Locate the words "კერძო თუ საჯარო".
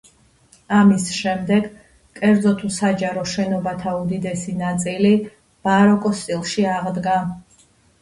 2.21-3.27